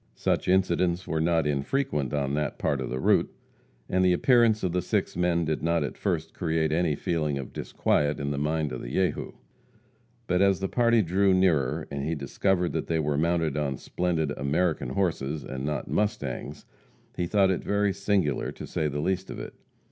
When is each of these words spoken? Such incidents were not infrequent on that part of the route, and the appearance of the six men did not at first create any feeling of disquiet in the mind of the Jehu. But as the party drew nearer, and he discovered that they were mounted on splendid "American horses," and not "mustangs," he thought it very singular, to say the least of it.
Such 0.15 0.47
incidents 0.47 1.05
were 1.07 1.21
not 1.21 1.45
infrequent 1.45 2.11
on 2.11 2.33
that 2.33 2.57
part 2.57 2.81
of 2.81 2.89
the 2.89 2.99
route, 2.99 3.31
and 3.87 4.03
the 4.03 4.13
appearance 4.13 4.63
of 4.63 4.71
the 4.71 4.81
six 4.81 5.15
men 5.15 5.45
did 5.45 5.61
not 5.61 5.83
at 5.83 5.95
first 5.95 6.33
create 6.33 6.71
any 6.71 6.95
feeling 6.95 7.37
of 7.37 7.53
disquiet 7.53 8.19
in 8.19 8.31
the 8.31 8.39
mind 8.39 8.71
of 8.71 8.81
the 8.81 8.91
Jehu. 8.91 9.33
But 10.25 10.41
as 10.41 10.59
the 10.59 10.67
party 10.67 11.03
drew 11.03 11.35
nearer, 11.35 11.87
and 11.91 12.03
he 12.03 12.15
discovered 12.15 12.73
that 12.73 12.87
they 12.87 12.97
were 12.97 13.15
mounted 13.15 13.55
on 13.55 13.77
splendid 13.77 14.31
"American 14.37 14.89
horses," 14.89 15.43
and 15.43 15.65
not 15.65 15.87
"mustangs," 15.87 16.65
he 17.15 17.27
thought 17.27 17.51
it 17.51 17.63
very 17.63 17.93
singular, 17.93 18.51
to 18.53 18.65
say 18.65 18.87
the 18.87 19.01
least 19.01 19.29
of 19.29 19.37
it. 19.39 19.53